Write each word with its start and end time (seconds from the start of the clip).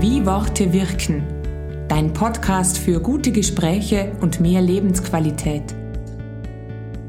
Wie 0.00 0.24
Worte 0.24 0.72
wirken. 0.72 1.22
Dein 1.86 2.14
Podcast 2.14 2.78
für 2.78 3.02
gute 3.02 3.32
Gespräche 3.32 4.16
und 4.22 4.40
mehr 4.40 4.62
Lebensqualität. 4.62 5.76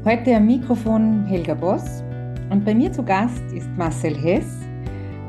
Heute 0.04 0.36
am 0.36 0.46
Mikrofon 0.46 1.24
Helga 1.24 1.54
Boss 1.54 2.02
und 2.50 2.66
bei 2.66 2.74
mir 2.74 2.92
zu 2.92 3.02
Gast 3.02 3.42
ist 3.54 3.66
Marcel 3.78 4.14
Hess. 4.14 4.44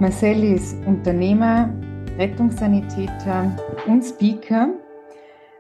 Marcel 0.02 0.44
ist 0.44 0.76
Unternehmer, 0.86 1.74
Rettungssanitäter 2.18 3.56
und 3.88 4.04
Speaker. 4.04 4.68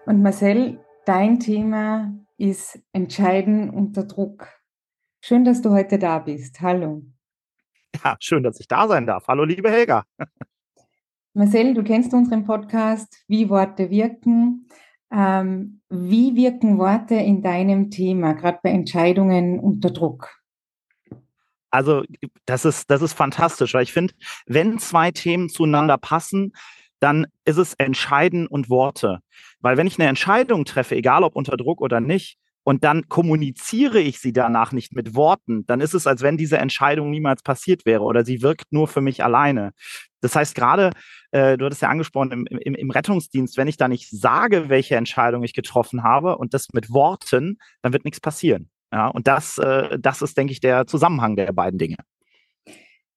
Und 0.06 0.21
Marcel, 0.21 0.82
dein 1.06 1.39
Thema 1.39 2.14
ist 2.38 2.83
Entscheiden 2.92 3.70
unter 3.70 4.04
Druck. 4.04 4.50
Schön, 5.21 5.46
dass 5.46 5.61
du 5.61 5.70
heute 5.70 5.97
da 5.97 6.20
bist. 6.20 6.60
Hallo. 6.60 7.04
Ja, 8.04 8.18
schön, 8.20 8.43
dass 8.43 8.60
ich 8.60 8.68
da 8.68 8.89
sein 8.89 9.06
darf. 9.06 9.25
Hallo, 9.29 9.46
liebe 9.46 9.71
Helga. 9.71 10.04
Marcel, 11.36 11.73
du 11.73 11.83
kennst 11.83 12.14
unseren 12.14 12.46
Podcast, 12.46 13.23
wie 13.28 13.50
Worte 13.50 13.89
wirken. 13.89 14.68
Ähm, 15.11 15.82
wie 15.89 16.36
wirken 16.36 16.78
Worte 16.78 17.15
in 17.15 17.41
deinem 17.41 17.89
Thema, 17.89 18.33
gerade 18.33 18.60
bei 18.61 18.69
Entscheidungen 18.69 19.60
unter 19.60 19.89
Druck? 19.89 20.29
Also, 21.71 22.04
das 22.46 22.65
ist, 22.65 22.91
das 22.91 23.01
ist 23.01 23.14
fantastisch, 23.14 23.74
weil 23.74 23.82
ich 23.82 23.93
finde, 23.93 24.14
wenn 24.46 24.77
zwei 24.77 25.10
Themen 25.11 25.50
zueinander 25.50 25.97
passen, 25.97 26.54
dann 27.00 27.25
ist 27.46 27.57
es 27.57 27.74
Entscheiden 27.74 28.46
und 28.46 28.69
Worte. 28.69 29.19
Weil 29.60 29.75
wenn 29.75 29.88
ich 29.88 30.00
eine 30.00 30.07
Entscheidung 30.07 30.65
treffe, 30.65 30.96
egal 30.96 31.24
ob 31.24 31.36
unter 31.36 31.57
Druck 31.57 31.82
oder 31.82 32.00
nicht, 32.00 32.38
und 32.64 32.84
dann 32.84 33.09
kommuniziere 33.09 34.00
ich 34.00 34.20
sie 34.20 34.34
danach 34.34 34.72
nicht 34.72 34.94
mit 34.94 35.16
Worten, 35.16 35.66
dann 35.66 35.81
ist 35.81 35.94
es, 35.94 36.08
als 36.08 36.22
wenn 36.22 36.38
diese 36.38 36.58
Entscheidung 36.58 37.12
niemals 37.12 37.44
passiert 37.44 37.86
wäre 37.86 38.03
oder 38.03 38.23
sie 38.23 38.42
wirkt 38.42 38.72
nur 38.72 38.88
für 38.88 39.02
mich 39.02 39.23
alleine. 39.23 39.72
Das 40.22 40.36
heißt, 40.36 40.56
gerade, 40.56 40.92
äh, 41.31 41.58
du 41.58 41.66
hattest 41.66 41.81
ja 41.81 41.89
angesprochen, 41.89 42.31
im, 42.31 42.45
im, 42.47 42.75
im 42.75 42.92
Rettungsdienst, 42.92 43.58
wenn 43.58 43.67
ich 43.67 43.78
da 43.78 43.88
nicht 43.88 44.09
sage, 44.09 44.70
welche 44.70 44.95
Entscheidung 44.95 45.44
ich 45.44 45.53
getroffen 45.53 46.03
habe 46.03 46.38
und 46.38 46.53
das 46.53 46.67
mit 46.73 46.89
Worten, 46.89 47.58
dann 47.81 47.92
wird 47.92 48.05
nichts 48.05 48.22
passieren. 48.22 48.70
Ja, 48.94 49.08
und 49.08 49.27
das, 49.27 49.58
äh, 49.58 49.98
das 50.00 50.22
ist, 50.22 50.38
denke 50.38 50.53
ich, 50.53 50.59
der 50.59 50.88
Zusammenhang 50.88 51.36
der 51.36 51.52
beiden 51.52 51.80
Dinge. 51.80 51.98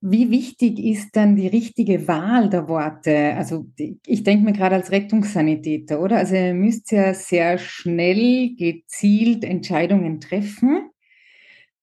Wie 0.00 0.30
wichtig 0.30 0.78
ist 0.78 1.16
dann 1.16 1.36
die 1.36 1.48
richtige 1.48 2.06
Wahl 2.06 2.50
der 2.50 2.69
Worte? 2.69 3.34
Also 3.34 3.66
ich 4.06 4.22
denke 4.22 4.44
mir 4.44 4.53
gerade 4.53 4.77
als 4.77 4.91
Rettungssanitäter, 4.91 6.00
oder? 6.00 6.19
Also 6.19 6.34
ihr 6.34 6.55
müsst 6.55 6.92
ja 6.92 7.14
sehr 7.14 7.58
schnell, 7.58 8.55
gezielt 8.56 9.42
Entscheidungen 9.42 10.20
treffen. 10.20 10.91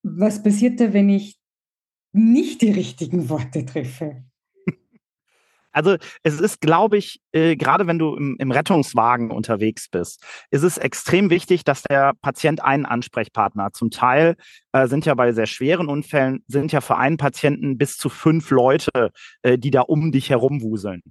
Was 0.03 0.43
passiert 0.43 0.79
da, 0.79 0.93
wenn 0.93 1.09
ich 1.09 1.39
nicht 2.11 2.61
die 2.61 2.71
richtigen 2.71 3.29
Worte 3.29 3.65
treffe? 3.65 4.23
Also 5.73 5.97
es 6.21 6.39
ist, 6.39 6.61
glaube 6.61 6.97
ich, 6.97 7.19
äh, 7.31 7.55
gerade 7.55 7.87
wenn 7.87 7.97
du 7.97 8.15
im, 8.15 8.35
im, 8.37 8.51
Rettungswagen 8.51 9.31
unterwegs 9.31 9.89
bist, 9.89 10.23
ist 10.51 10.61
es 10.61 10.77
extrem 10.77 11.31
wichtig, 11.31 11.63
dass 11.63 11.81
der 11.81 12.13
Patient 12.21 12.63
einen 12.63 12.85
Ansprechpartner. 12.85 13.73
Zum 13.73 13.89
Teil 13.89 14.35
äh, 14.73 14.87
sind 14.87 15.05
ja 15.05 15.13
bei 15.13 15.31
sehr 15.31 15.45
schweren 15.45 15.87
Unfällen, 15.87 16.43
sind 16.47 16.71
ja 16.71 16.81
für 16.81 16.97
einen 16.97 17.17
Patienten 17.17 17.77
bis 17.77 17.97
zu 17.97 18.09
fünf 18.09 18.49
Leute, 18.49 19.11
äh, 19.43 19.57
die 19.57 19.71
da 19.71 19.81
um 19.81 20.11
dich 20.11 20.29
herumwuseln. 20.29 21.01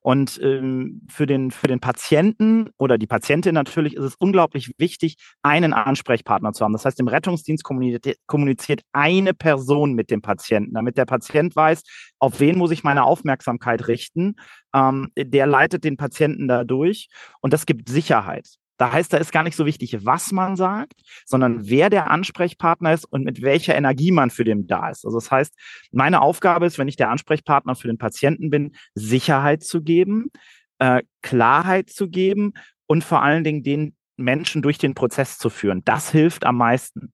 Und 0.00 0.40
ähm, 0.42 1.02
für, 1.08 1.26
den, 1.26 1.50
für 1.50 1.68
den 1.68 1.80
Patienten 1.80 2.70
oder 2.78 2.98
die 2.98 3.06
Patientin 3.06 3.54
natürlich 3.54 3.94
ist 3.94 4.04
es 4.04 4.14
unglaublich 4.16 4.72
wichtig, 4.78 5.16
einen 5.42 5.72
Ansprechpartner 5.72 6.52
zu 6.52 6.64
haben. 6.64 6.72
Das 6.72 6.84
heißt, 6.84 6.98
im 6.98 7.08
Rettungsdienst 7.08 7.62
kommuniziert, 7.62 8.82
eine 8.92 9.34
Person 9.34 9.92
mit 9.92 10.10
dem 10.10 10.22
Patienten, 10.22 10.74
damit 10.74 10.96
der 10.96 11.04
Patient 11.04 11.54
weiß, 11.54 11.82
auf 12.18 12.40
wen 12.40 12.58
muss 12.58 12.70
ich 12.70 12.84
meine 12.84 13.04
Aufmerksamkeit 13.04 13.86
richten. 13.86 14.36
Ähm, 14.74 15.08
der 15.16 15.46
leitet 15.46 15.84
den 15.84 15.96
Patienten 15.96 16.48
da 16.48 16.64
durch 16.64 17.08
und 17.40 17.52
das 17.52 17.66
gibt 17.66 17.88
Sicherheit. 17.88 18.59
Da 18.80 18.92
heißt, 18.92 19.12
da 19.12 19.18
ist 19.18 19.30
gar 19.30 19.42
nicht 19.42 19.56
so 19.56 19.66
wichtig, 19.66 20.06
was 20.06 20.32
man 20.32 20.56
sagt, 20.56 21.02
sondern 21.26 21.68
wer 21.68 21.90
der 21.90 22.10
Ansprechpartner 22.10 22.94
ist 22.94 23.04
und 23.04 23.24
mit 23.24 23.42
welcher 23.42 23.76
Energie 23.76 24.10
man 24.10 24.30
für 24.30 24.42
den 24.42 24.66
da 24.66 24.88
ist. 24.88 25.04
Also 25.04 25.18
das 25.18 25.30
heißt, 25.30 25.54
meine 25.92 26.22
Aufgabe 26.22 26.64
ist, 26.64 26.78
wenn 26.78 26.88
ich 26.88 26.96
der 26.96 27.10
Ansprechpartner 27.10 27.74
für 27.74 27.88
den 27.88 27.98
Patienten 27.98 28.48
bin, 28.48 28.72
Sicherheit 28.94 29.62
zu 29.62 29.82
geben, 29.82 30.30
äh, 30.78 31.02
Klarheit 31.20 31.90
zu 31.90 32.08
geben 32.08 32.54
und 32.86 33.04
vor 33.04 33.22
allen 33.22 33.44
Dingen 33.44 33.62
den 33.62 33.94
Menschen 34.16 34.62
durch 34.62 34.78
den 34.78 34.94
Prozess 34.94 35.36
zu 35.36 35.50
führen. 35.50 35.82
Das 35.84 36.10
hilft 36.10 36.46
am 36.46 36.56
meisten. 36.56 37.12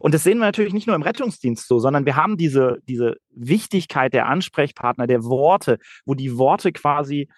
Und 0.00 0.14
das 0.14 0.24
sehen 0.24 0.38
wir 0.38 0.46
natürlich 0.46 0.72
nicht 0.72 0.88
nur 0.88 0.96
im 0.96 1.02
Rettungsdienst 1.02 1.68
so, 1.68 1.78
sondern 1.78 2.06
wir 2.06 2.16
haben 2.16 2.36
diese, 2.36 2.78
diese 2.88 3.18
Wichtigkeit 3.30 4.12
der 4.14 4.26
Ansprechpartner, 4.26 5.06
der 5.06 5.22
Worte, 5.22 5.78
wo 6.06 6.14
die 6.14 6.36
Worte 6.36 6.72
quasi 6.72 7.28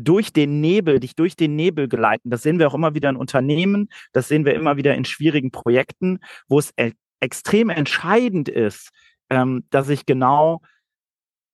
durch 0.00 0.32
den 0.32 0.60
Nebel, 0.60 1.00
dich 1.00 1.14
durch 1.14 1.36
den 1.36 1.56
Nebel 1.56 1.88
geleiten. 1.88 2.30
Das 2.30 2.42
sehen 2.42 2.58
wir 2.58 2.68
auch 2.68 2.74
immer 2.74 2.94
wieder 2.94 3.10
in 3.10 3.16
Unternehmen, 3.16 3.88
das 4.12 4.28
sehen 4.28 4.44
wir 4.44 4.54
immer 4.54 4.76
wieder 4.76 4.94
in 4.94 5.04
schwierigen 5.04 5.50
Projekten, 5.50 6.18
wo 6.48 6.58
es 6.58 6.72
e 6.76 6.92
extrem 7.20 7.68
entscheidend 7.68 8.48
ist, 8.48 8.90
ähm, 9.28 9.64
dass 9.70 9.88
ich 9.88 10.06
genau 10.06 10.60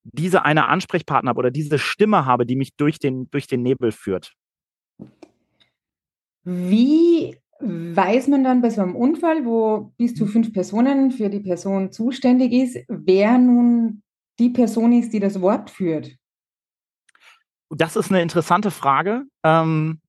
diese 0.03 0.45
eine 0.45 0.67
Ansprechpartner 0.67 1.29
habe 1.29 1.39
oder 1.39 1.49
diese 1.49 1.79
Stimme 1.79 2.25
habe, 2.25 2.45
die 2.45 2.55
mich 2.55 2.75
durch 2.75 2.99
den, 2.99 3.29
durch 3.31 3.47
den 3.47 3.63
Nebel 3.63 3.91
führt. 3.91 4.33
Wie 6.43 7.35
weiß 7.59 8.27
man 8.27 8.43
dann 8.43 8.61
bei 8.61 8.69
so 8.69 8.81
einem 8.81 8.95
Unfall, 8.95 9.45
wo 9.45 9.91
bis 9.97 10.13
zu 10.13 10.27
fünf 10.27 10.53
Personen 10.53 11.11
für 11.11 11.29
die 11.29 11.39
Person 11.39 11.91
zuständig 11.91 12.51
ist, 12.51 12.77
wer 12.87 13.37
nun 13.37 14.03
die 14.39 14.49
Person 14.49 14.93
ist, 14.93 15.13
die 15.13 15.19
das 15.19 15.41
Wort 15.41 15.69
führt? 15.69 16.15
Das 17.69 17.95
ist 17.95 18.11
eine 18.11 18.21
interessante 18.21 18.71
Frage. 18.71 19.23
Ähm, 19.43 20.01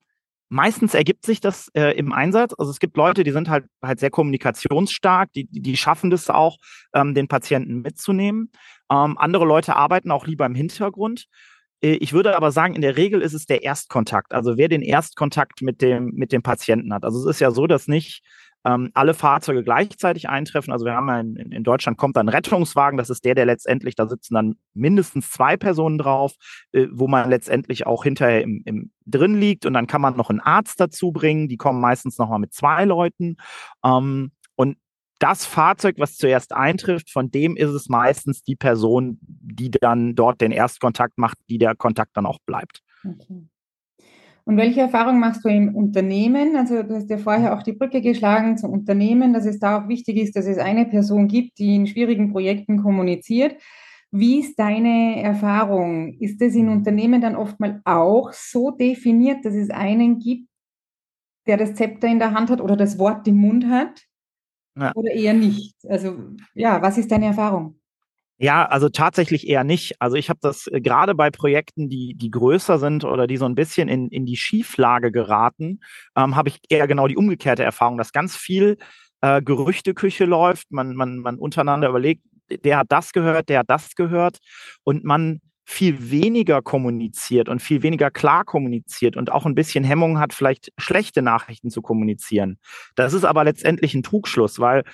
meistens 0.49 0.95
ergibt 0.95 1.25
sich 1.25 1.41
das 1.41 1.69
äh, 1.75 1.97
im 1.97 2.13
Einsatz. 2.13 2.55
Also 2.59 2.71
es 2.71 2.79
gibt 2.79 2.97
Leute, 2.97 3.25
die 3.25 3.33
sind 3.33 3.49
halt 3.49 3.67
halt 3.83 4.01
sehr 4.01 4.11
kommunikationsstark, 4.11 5.33
die, 5.33 5.47
die 5.51 5.77
schaffen 5.77 6.11
das 6.11 6.31
auch, 6.31 6.59
ähm, 6.95 7.15
den 7.15 7.29
Patienten 7.29 7.83
mitzunehmen. 7.83 8.51
Ähm, 8.91 9.19
andere 9.19 9.45
Leute 9.45 9.77
arbeiten 9.77 10.11
auch 10.11 10.27
lieber 10.27 10.47
im 10.47 10.55
Hintergrund. 10.55 11.27
Äh, 11.83 11.95
ich 11.95 12.13
würde 12.13 12.37
aber 12.37 12.53
sagen, 12.53 12.75
in 12.75 12.83
der 12.83 12.97
Regel 12.97 13.21
ist 13.23 13.35
es 13.35 13.47
der 13.47 13.63
Erstkontakt, 13.63 14.33
also 14.33 14.57
wer 14.57 14.69
den 14.69 14.83
Erstkontakt 14.83 15.63
mit 15.63 15.83
dem, 15.83 16.13
mit 16.15 16.33
dem 16.33 16.43
Patienten 16.43 16.93
hat. 16.93 17.05
Also 17.05 17.21
es 17.21 17.37
ist 17.37 17.41
ja 17.41 17.51
so, 17.51 17.67
dass 17.67 17.89
nicht 17.89 18.23
ähm, 18.67 18.91
alle 18.95 19.15
Fahrzeuge 19.15 19.63
gleichzeitig 19.63 20.29
eintreffen. 20.29 20.73
Also 20.73 20.85
wir 20.85 20.95
haben 20.95 21.09
ja 21.09 21.21
in, 21.21 21.37
in, 21.37 21.63
Deutschland 21.63 21.97
kommt 21.99 22.17
dann 22.17 22.29
Rettungswagen, 22.29 22.99
das 22.99 23.11
ist 23.11 23.25
der, 23.25 23.37
der 23.37 23.47
letztendlich, 23.47 23.95
da 23.95 24.09
sitzen 24.09 24.35
dann 24.35 24.57
mindestens 24.75 25.31
zwei 25.31 25.57
Personen 25.57 25.99
drauf, 25.99 26.35
äh, 26.73 26.89
wo 26.91 27.07
man 27.07 27.31
letztendlich 27.31 27.87
auch 27.87 28.03
hinterher 28.03 28.43
im, 28.43 28.63
im 28.65 28.91
drin 29.07 29.39
liegt 29.39 29.67
und 29.67 29.73
dann 29.73 29.87
kann 29.87 30.01
man 30.01 30.17
noch 30.17 30.31
einen 30.31 30.41
Arzt 30.41 30.81
dazu 30.81 31.13
bringen, 31.13 31.47
die 31.49 31.57
kommen 31.57 31.81
meistens 31.81 32.19
nochmal 32.19 32.41
mit 32.41 32.53
zwei 32.53 32.85
Leuten. 32.85 33.37
Ähm, 33.85 34.33
und 34.57 34.79
das 35.21 35.47
Fahrzeug, 35.47 35.97
was 35.99 36.17
zuerst 36.17 36.53
eintrifft, 36.53 37.11
von 37.11 37.31
dem 37.31 37.57
ist 37.57 37.71
es 37.71 37.89
meistens 37.89 38.43
die 38.43 38.57
Person, 38.57 39.19
die 39.21 39.71
dann 39.71 40.17
dort 40.17 40.41
den 40.41 40.51
Erstkontakt 40.51 41.19
macht, 41.19 41.39
die 41.49 41.59
der 41.59 41.77
Kontakt 41.77 42.17
dann 42.17 42.27
auch 42.27 42.41
bleibt. 42.45 42.83
Okay. 43.05 43.47
Und 44.49 44.59
welche 44.59 44.81
Erfahrung 44.81 45.19
machst 45.19 45.45
du 45.45 45.49
im 45.49 45.75
Unternehmen? 45.75 46.55
Also 46.55 46.85
du 46.85 46.95
hast 46.95 47.11
ja 47.11 47.19
vorher 47.19 47.53
auch 47.59 47.65
die 47.65 47.73
Brücke 47.73 48.01
geschlagen 48.01 48.57
zum 48.57 48.71
Unternehmen, 48.71 49.33
dass 49.33 49.45
es 49.45 49.59
da 49.59 49.79
auch 49.81 49.89
wichtig 49.89 50.19
ist, 50.19 50.37
dass 50.37 50.47
es 50.47 50.59
eine 50.59 50.87
Person 50.87 51.27
gibt, 51.27 51.59
die 51.59 51.75
in 51.75 51.89
schwierigen 51.89 52.31
Projekten 52.31 52.81
kommuniziert. 52.81 53.61
Wie 54.13 54.39
ist 54.39 54.57
deine 54.57 55.21
Erfahrung? 55.21 56.15
Ist 56.21 56.41
es 56.41 56.55
in 56.55 56.69
Unternehmen 56.69 57.21
dann 57.21 57.35
oftmals 57.35 57.81
auch 57.85 58.33
so 58.33 58.71
definiert, 58.71 59.45
dass 59.45 59.55
es 59.55 59.71
einen 59.71 60.21
gibt, 60.21 60.49
der 61.49 61.57
das 61.57 61.75
Zepter 61.75 62.07
in 62.07 62.21
der 62.21 62.33
Hand 62.33 62.49
hat 62.49 62.61
oder 62.61 62.77
das 62.77 63.01
Wort 63.01 63.27
im 63.27 63.39
Mund 63.39 63.67
hat? 63.69 64.03
Ja. 64.77 64.93
Oder 64.95 65.11
eher 65.13 65.35
nicht? 65.35 65.75
Also 65.89 66.19
ja, 66.55 66.81
was 66.83 66.99
ist 66.99 67.11
deine 67.11 67.27
Erfahrung? 67.27 67.81
Ja, 68.39 68.67
also 68.67 68.91
tatsächlich 68.91 69.49
eher 69.49 69.65
nicht. 69.65 70.01
Also 70.01 70.17
ich 70.17 70.29
habe 70.29 70.41
das 70.43 70.67
äh, 70.67 70.81
gerade 70.81 71.15
bei 71.15 71.31
Projekten, 71.31 71.89
die, 71.89 72.15
die 72.15 72.31
größer 72.31 72.79
sind 72.79 73.05
oder 73.05 73.27
die 73.27 73.39
so 73.39 73.47
ein 73.47 73.55
bisschen 73.55 73.89
in, 73.89 74.09
in 74.09 74.27
die 74.27 74.37
Schieflage 74.37 75.11
geraten, 75.11 75.81
ähm, 76.17 76.37
habe 76.37 76.51
ich 76.51 76.61
eher 76.69 76.87
genau 76.87 77.09
die 77.09 77.17
umgekehrte 77.17 77.63
Erfahrung, 77.65 77.97
dass 77.97 78.13
ganz 78.13 78.37
viel 78.37 78.77
äh, 79.23 79.41
Gerüchteküche 79.41 80.27
läuft, 80.27 80.71
man, 80.71 80.95
man, 80.95 81.19
man 81.19 81.39
untereinander 81.39 81.89
überlegt, 81.89 82.23
der 82.51 82.79
hat 82.79 82.87
das 82.91 83.13
gehört, 83.13 83.49
der 83.49 83.61
hat 83.61 83.71
das 83.71 83.95
gehört 83.95 84.39
und 84.85 85.05
man 85.05 85.41
viel 85.65 86.11
weniger 86.11 86.63
kommuniziert 86.63 87.49
und 87.49 87.61
viel 87.61 87.83
weniger 87.83 88.11
klar 88.11 88.45
kommuniziert 88.45 89.17
und 89.17 89.33
auch 89.33 89.47
ein 89.47 89.57
bisschen 89.57 89.83
Hemmung 89.83 90.21
hat, 90.21 90.33
vielleicht 90.33 90.73
schlechte 90.79 91.23
Nachrichten 91.23 91.71
zu 91.71 91.83
kommunizieren. 91.83 92.59
Das 92.95 93.13
ist 93.15 93.25
aber 93.25 93.43
letztendlich 93.43 93.95
ein 93.95 94.05
Trugschluss, 94.05 94.61
weil 94.61 94.85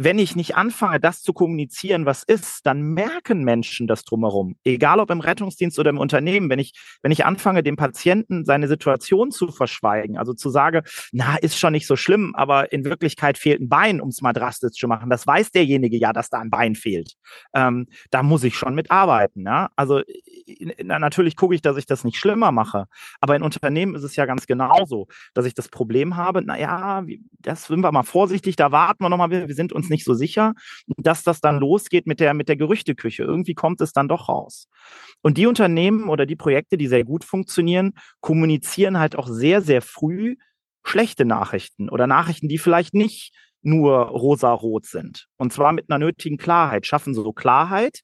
wenn 0.00 0.20
ich 0.20 0.36
nicht 0.36 0.54
anfange, 0.54 1.00
das 1.00 1.22
zu 1.22 1.32
kommunizieren, 1.32 2.06
was 2.06 2.22
ist, 2.22 2.64
dann 2.64 2.82
merken 2.82 3.42
Menschen 3.42 3.88
das 3.88 4.04
drumherum. 4.04 4.54
Egal 4.62 5.00
ob 5.00 5.10
im 5.10 5.18
Rettungsdienst 5.18 5.76
oder 5.76 5.90
im 5.90 5.98
Unternehmen. 5.98 6.48
Wenn 6.48 6.60
ich, 6.60 6.72
wenn 7.02 7.10
ich 7.10 7.26
anfange, 7.26 7.64
dem 7.64 7.74
Patienten 7.74 8.44
seine 8.44 8.68
Situation 8.68 9.32
zu 9.32 9.48
verschweigen, 9.48 10.16
also 10.16 10.34
zu 10.34 10.50
sagen, 10.50 10.82
na, 11.10 11.36
ist 11.36 11.58
schon 11.58 11.72
nicht 11.72 11.88
so 11.88 11.96
schlimm, 11.96 12.32
aber 12.36 12.72
in 12.72 12.84
Wirklichkeit 12.84 13.38
fehlt 13.38 13.60
ein 13.60 13.68
Bein, 13.68 14.00
um 14.00 14.10
es 14.10 14.22
mal 14.22 14.32
drastisch 14.32 14.78
zu 14.78 14.86
machen. 14.86 15.10
Das 15.10 15.26
weiß 15.26 15.50
derjenige 15.50 15.96
ja, 15.96 16.12
dass 16.12 16.30
da 16.30 16.38
ein 16.38 16.50
Bein 16.50 16.76
fehlt. 16.76 17.14
Ähm, 17.52 17.88
da 18.12 18.22
muss 18.22 18.44
ich 18.44 18.54
schon 18.54 18.76
mitarbeiten. 18.76 19.46
Ja? 19.46 19.70
Also 19.74 20.02
na, 20.80 21.00
natürlich 21.00 21.34
gucke 21.34 21.56
ich, 21.56 21.62
dass 21.62 21.76
ich 21.76 21.86
das 21.86 22.04
nicht 22.04 22.18
schlimmer 22.18 22.52
mache. 22.52 22.86
Aber 23.20 23.34
in 23.34 23.42
Unternehmen 23.42 23.96
ist 23.96 24.04
es 24.04 24.14
ja 24.14 24.26
ganz 24.26 24.46
genauso, 24.46 25.08
dass 25.34 25.44
ich 25.44 25.54
das 25.54 25.68
Problem 25.68 26.14
habe, 26.14 26.42
naja, 26.42 27.04
das 27.40 27.64
sind 27.64 27.80
wir 27.80 27.90
mal 27.90 28.04
vorsichtig, 28.04 28.54
da 28.54 28.70
warten 28.70 29.02
wir 29.02 29.08
nochmal, 29.08 29.30
wir 29.30 29.54
sind 29.54 29.72
uns 29.72 29.87
nicht 29.90 30.04
so 30.04 30.14
sicher, 30.14 30.54
dass 30.96 31.22
das 31.22 31.40
dann 31.40 31.58
losgeht 31.58 32.06
mit 32.06 32.20
der, 32.20 32.34
mit 32.34 32.48
der 32.48 32.56
Gerüchteküche. 32.56 33.22
Irgendwie 33.22 33.54
kommt 33.54 33.80
es 33.80 33.92
dann 33.92 34.08
doch 34.08 34.28
raus. 34.28 34.68
Und 35.22 35.38
die 35.38 35.46
Unternehmen 35.46 36.08
oder 36.08 36.26
die 36.26 36.36
Projekte, 36.36 36.76
die 36.76 36.86
sehr 36.86 37.04
gut 37.04 37.24
funktionieren, 37.24 37.94
kommunizieren 38.20 38.98
halt 38.98 39.16
auch 39.16 39.28
sehr, 39.28 39.62
sehr 39.62 39.82
früh 39.82 40.36
schlechte 40.84 41.24
Nachrichten 41.24 41.88
oder 41.88 42.06
Nachrichten, 42.06 42.48
die 42.48 42.58
vielleicht 42.58 42.94
nicht 42.94 43.34
nur 43.62 43.96
rosa-rot 43.96 44.86
sind. 44.86 45.26
Und 45.36 45.52
zwar 45.52 45.72
mit 45.72 45.90
einer 45.90 45.98
nötigen 45.98 46.38
Klarheit, 46.38 46.86
schaffen 46.86 47.14
so 47.14 47.32
Klarheit. 47.32 48.00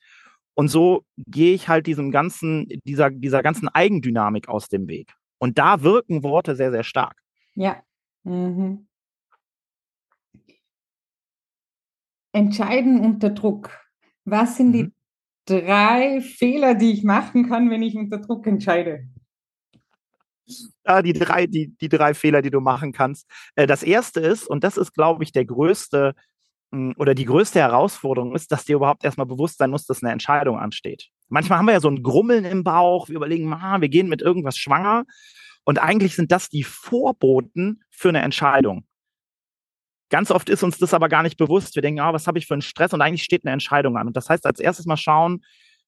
Und 0.54 0.68
so 0.68 1.04
gehe 1.16 1.54
ich 1.54 1.68
halt 1.68 1.86
diesem 1.86 2.10
ganzen, 2.10 2.68
dieser, 2.84 3.10
dieser 3.10 3.42
ganzen 3.42 3.68
Eigendynamik 3.68 4.48
aus 4.48 4.68
dem 4.68 4.88
Weg. 4.88 5.12
Und 5.38 5.58
da 5.58 5.82
wirken 5.82 6.22
Worte 6.22 6.54
sehr, 6.54 6.70
sehr 6.70 6.84
stark. 6.84 7.16
Ja. 7.54 7.82
Mhm. 8.22 8.86
Entscheiden 12.34 13.00
unter 13.00 13.30
Druck. 13.30 13.70
Was 14.24 14.56
sind 14.56 14.72
die 14.72 14.84
mhm. 14.84 14.92
drei 15.46 16.20
Fehler, 16.20 16.74
die 16.74 16.92
ich 16.92 17.04
machen 17.04 17.48
kann, 17.48 17.70
wenn 17.70 17.82
ich 17.82 17.94
unter 17.96 18.18
Druck 18.18 18.46
entscheide? 18.46 19.04
Ah, 20.82 21.00
die 21.00 21.12
drei, 21.12 21.46
die, 21.46 21.74
die 21.80 21.88
drei 21.88 22.12
Fehler, 22.12 22.42
die 22.42 22.50
du 22.50 22.60
machen 22.60 22.92
kannst. 22.92 23.30
Äh, 23.54 23.66
das 23.66 23.82
erste 23.82 24.20
ist, 24.20 24.46
und 24.48 24.64
das 24.64 24.76
ist, 24.76 24.92
glaube 24.92 25.22
ich, 25.22 25.32
der 25.32 25.44
größte 25.44 26.14
hm, 26.72 26.94
oder 26.98 27.14
die 27.14 27.24
größte 27.24 27.60
Herausforderung 27.60 28.34
ist, 28.34 28.50
dass 28.50 28.64
dir 28.64 28.76
überhaupt 28.76 29.04
erstmal 29.04 29.26
bewusst 29.26 29.58
sein 29.58 29.70
muss, 29.70 29.86
dass 29.86 30.02
eine 30.02 30.12
Entscheidung 30.12 30.58
ansteht. 30.58 31.10
Manchmal 31.28 31.58
haben 31.58 31.66
wir 31.66 31.72
ja 31.72 31.80
so 31.80 31.88
ein 31.88 32.02
Grummeln 32.02 32.44
im 32.44 32.64
Bauch, 32.64 33.08
wir 33.08 33.16
überlegen, 33.16 33.52
ah, 33.52 33.80
wir 33.80 33.88
gehen 33.88 34.08
mit 34.08 34.22
irgendwas 34.22 34.58
schwanger. 34.58 35.04
Und 35.64 35.78
eigentlich 35.78 36.16
sind 36.16 36.32
das 36.32 36.48
die 36.48 36.64
Vorboten 36.64 37.84
für 37.90 38.08
eine 38.08 38.22
Entscheidung. 38.22 38.84
Ganz 40.14 40.30
oft 40.30 40.48
ist 40.48 40.62
uns 40.62 40.78
das 40.78 40.94
aber 40.94 41.08
gar 41.08 41.24
nicht 41.24 41.36
bewusst. 41.38 41.74
Wir 41.74 41.82
denken, 41.82 41.98
ah, 41.98 42.12
was 42.12 42.28
habe 42.28 42.38
ich 42.38 42.46
für 42.46 42.54
einen 42.54 42.62
Stress? 42.62 42.92
Und 42.92 43.02
eigentlich 43.02 43.24
steht 43.24 43.44
eine 43.44 43.52
Entscheidung 43.52 43.96
an. 43.96 44.06
Und 44.06 44.16
das 44.16 44.30
heißt, 44.30 44.46
als 44.46 44.60
erstes 44.60 44.86
mal 44.86 44.96
schauen, 44.96 45.40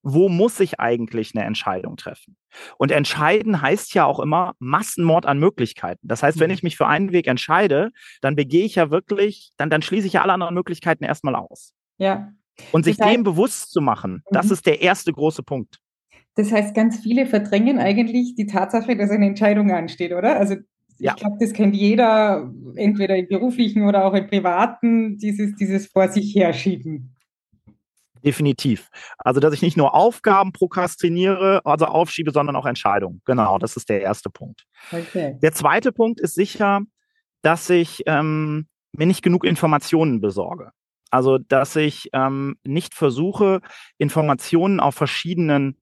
wo 0.02 0.28
muss 0.28 0.58
ich 0.58 0.81
eigentlich 0.81 1.32
eine 1.37 1.44
Entscheidung 1.44 1.96
treffen? 1.96 2.37
Und 2.76 2.90
entscheiden 2.90 3.62
heißt 3.62 3.94
ja 3.94 4.05
auch 4.05 4.19
immer 4.19 4.55
Massenmord 4.58 5.26
an 5.26 5.38
Möglichkeiten. 5.38 6.08
Das 6.08 6.25
heißt, 6.25 6.40
wenn 6.40 6.50
mhm. 6.50 6.55
ich 6.55 6.64
mich 6.64 6.76
für 6.76 6.88
einen 6.88 7.12
Weg 7.12 7.28
entscheide, 7.28 7.93
dann 8.20 8.34
begehe 8.34 8.64
ich 8.64 8.75
ja 8.75 8.90
wirklich, 8.90 9.52
dann, 9.58 9.70
dann 9.70 9.81
schließe 9.81 10.08
ich 10.08 10.14
ja 10.14 10.23
alle 10.23 10.32
anderen 10.32 10.55
Möglichkeiten 10.55 11.05
erstmal 11.05 11.37
aus. 11.37 11.72
Ja. 11.99 12.32
Und 12.72 12.84
sich 12.84 12.96
das 12.96 13.06
heißt, 13.06 13.14
dem 13.14 13.22
bewusst 13.22 13.70
zu 13.70 13.81
machen, 13.81 14.25
das 14.32 14.46
mhm. 14.46 14.52
ist 14.55 14.67
der 14.67 14.82
erste 14.82 15.12
große 15.12 15.44
Punkt. 15.44 15.79
Das 16.34 16.50
heißt, 16.50 16.75
ganz 16.75 16.99
viele 16.99 17.26
verdrängen 17.26 17.79
eigentlich 17.79 18.34
die 18.34 18.46
Tatsache, 18.46 18.96
dass 18.96 19.11
eine 19.11 19.26
Entscheidung 19.26 19.70
ansteht, 19.70 20.12
oder? 20.12 20.37
Also 20.37 20.56
ja. 20.98 21.12
ich 21.14 21.20
glaube, 21.20 21.37
das 21.40 21.52
kennt 21.52 21.75
jeder, 21.75 22.50
entweder 22.75 23.16
im 23.16 23.28
beruflichen 23.28 23.82
oder 23.87 24.04
auch 24.04 24.14
im 24.14 24.26
privaten, 24.26 25.19
dieses, 25.19 25.54
dieses 25.56 25.87
vor 25.87 26.08
sich 26.08 26.34
herschieben. 26.34 27.16
Definitiv. 28.25 28.88
Also, 29.19 29.38
dass 29.38 29.54
ich 29.54 29.62
nicht 29.62 29.76
nur 29.76 29.94
Aufgaben 29.94 30.52
prokrastiniere, 30.52 31.60
also 31.64 31.87
aufschiebe, 31.87 32.32
sondern 32.32 32.56
auch 32.56 32.66
Entscheidungen. 32.66 33.22
Genau, 33.25 33.58
das 33.58 33.76
ist 33.76 33.88
der 33.88 34.00
erste 34.00 34.31
Punkt. 34.31 34.64
Okay. 34.90 35.38
Der 35.40 35.52
zweite 35.52 35.93
Punkt 35.93 36.20
ist 36.20 36.34
sicher, 36.34 36.81
dass 37.43 37.70
ich 37.70 38.02
ähm, 38.06 38.66
mir 38.93 39.06
nicht 39.06 39.22
genug 39.22 39.44
Informationen 39.44 40.20
besorge. 40.20 40.70
Also, 41.10 41.38
dass 41.38 41.76
ich 41.76 42.10
ähm, 42.12 42.56
nicht 42.64 42.94
versuche, 42.94 43.60
Informationen 43.98 44.81
auf 44.81 44.96
verschiedenen 44.96 45.78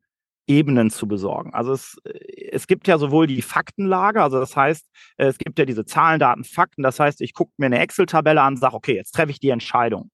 Ebenen 0.46 0.90
zu 0.90 1.08
besorgen. 1.08 1.54
Also 1.54 1.72
es, 1.72 1.96
äh, 2.04 2.50
es 2.52 2.66
gibt 2.66 2.86
ja 2.88 2.98
sowohl 2.98 3.26
die 3.26 3.42
Faktenlage, 3.42 4.22
also 4.22 4.38
das 4.38 4.56
heißt, 4.56 4.86
es 5.16 5.38
gibt 5.38 5.58
ja 5.58 5.64
diese 5.64 5.84
Zahlen, 5.84 6.20
Daten, 6.20 6.44
Fakten. 6.44 6.82
Das 6.82 7.00
heißt, 7.00 7.20
ich 7.20 7.34
gucke 7.34 7.52
mir 7.56 7.66
eine 7.66 7.78
Excel-Tabelle 7.80 8.42
an, 8.42 8.56
sage, 8.56 8.74
okay, 8.74 8.94
jetzt 8.94 9.12
treffe 9.12 9.30
ich 9.30 9.40
die 9.40 9.50
Entscheidung. 9.50 10.10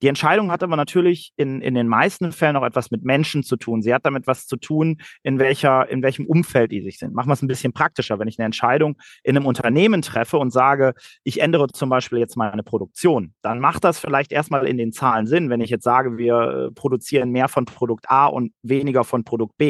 Die 0.00 0.08
Entscheidung 0.08 0.50
hat 0.50 0.62
aber 0.62 0.76
natürlich 0.76 1.32
in, 1.36 1.60
in 1.60 1.74
den 1.74 1.88
meisten 1.88 2.32
Fällen 2.32 2.56
auch 2.56 2.64
etwas 2.64 2.90
mit 2.90 3.04
Menschen 3.04 3.42
zu 3.42 3.56
tun. 3.56 3.82
Sie 3.82 3.92
hat 3.92 4.06
damit 4.06 4.26
was 4.26 4.46
zu 4.46 4.56
tun, 4.56 4.98
in 5.22 5.38
welcher, 5.38 5.88
in 5.88 6.02
welchem 6.02 6.26
Umfeld 6.26 6.72
die 6.72 6.80
sich 6.80 6.98
sind. 6.98 7.14
Machen 7.14 7.28
wir 7.28 7.34
es 7.34 7.42
ein 7.42 7.48
bisschen 7.48 7.72
praktischer. 7.72 8.18
Wenn 8.18 8.28
ich 8.28 8.38
eine 8.38 8.46
Entscheidung 8.46 8.96
in 9.22 9.36
einem 9.36 9.46
Unternehmen 9.46 10.02
treffe 10.02 10.38
und 10.38 10.52
sage, 10.52 10.94
ich 11.24 11.40
ändere 11.40 11.68
zum 11.68 11.88
Beispiel 11.88 12.18
jetzt 12.18 12.36
meine 12.36 12.62
Produktion, 12.62 13.34
dann 13.42 13.60
macht 13.60 13.84
das 13.84 13.98
vielleicht 13.98 14.32
erstmal 14.32 14.66
in 14.66 14.78
den 14.78 14.92
Zahlen 14.92 15.26
Sinn, 15.26 15.50
wenn 15.50 15.60
ich 15.60 15.70
jetzt 15.70 15.84
sage, 15.84 16.16
wir 16.16 16.68
äh, 16.70 16.72
produzieren 16.72 17.30
mehr 17.30 17.48
von 17.48 17.64
Produkt 17.64 18.10
A 18.10 18.26
und 18.26 18.52
weniger 18.62 19.04
von 19.04 19.24
Produkt 19.24 19.56
B. 19.58 19.61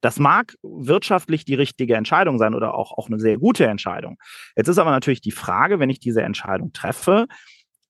Das 0.00 0.18
mag 0.18 0.54
wirtschaftlich 0.62 1.44
die 1.44 1.54
richtige 1.54 1.96
Entscheidung 1.96 2.38
sein 2.38 2.54
oder 2.54 2.74
auch, 2.74 2.92
auch 2.92 3.08
eine 3.08 3.18
sehr 3.18 3.38
gute 3.38 3.66
Entscheidung. 3.66 4.18
Jetzt 4.56 4.68
ist 4.68 4.78
aber 4.78 4.90
natürlich 4.90 5.20
die 5.20 5.32
Frage, 5.32 5.80
wenn 5.80 5.90
ich 5.90 6.00
diese 6.00 6.22
Entscheidung 6.22 6.72
treffe, 6.72 7.26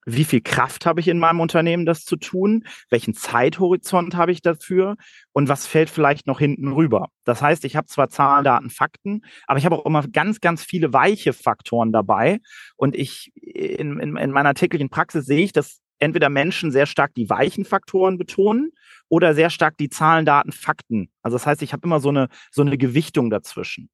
wie 0.09 0.23
viel 0.23 0.39
Kraft 0.39 0.85
habe 0.85 1.01
ich 1.01 1.09
in 1.09 1.19
meinem 1.19 1.41
Unternehmen, 1.41 1.85
das 1.85 2.05
zu 2.05 2.15
tun? 2.15 2.63
Welchen 2.89 3.13
Zeithorizont 3.13 4.15
habe 4.15 4.31
ich 4.31 4.41
dafür? 4.41 4.95
Und 5.33 5.49
was 5.49 5.67
fällt 5.67 5.89
vielleicht 5.89 6.27
noch 6.27 6.39
hinten 6.39 6.71
rüber? 6.71 7.09
Das 7.25 7.41
heißt, 7.41 7.65
ich 7.65 7.75
habe 7.75 7.87
zwar 7.87 8.07
Zahlen, 8.07 8.45
Daten, 8.45 8.69
Fakten, 8.69 9.23
aber 9.47 9.59
ich 9.59 9.65
habe 9.65 9.75
auch 9.75 9.85
immer 9.85 10.07
ganz, 10.07 10.39
ganz 10.39 10.63
viele 10.63 10.93
weiche 10.93 11.33
Faktoren 11.33 11.91
dabei. 11.91 12.39
Und 12.77 12.95
ich 12.95 13.33
in, 13.35 13.99
in, 13.99 14.15
in 14.15 14.31
meiner 14.31 14.53
täglichen 14.53 14.89
Praxis 14.89 15.25
sehe 15.25 15.43
ich, 15.43 15.51
dass 15.51 15.81
entweder 15.99 16.29
Menschen 16.29 16.71
sehr 16.71 16.85
stark 16.85 17.13
die 17.13 17.29
weichen 17.29 17.65
Faktoren 17.65 18.17
betonen 18.17 18.71
oder 19.09 19.33
sehr 19.33 19.49
stark 19.49 19.77
die 19.77 19.89
Zahlen, 19.89 20.25
Daten, 20.25 20.51
Fakten. 20.51 21.09
Also 21.21 21.35
das 21.35 21.45
heißt, 21.45 21.61
ich 21.61 21.73
habe 21.73 21.85
immer 21.85 21.99
so 21.99 22.09
eine, 22.09 22.27
so 22.51 22.61
eine 22.61 22.77
Gewichtung 22.77 23.29
dazwischen. 23.29 23.89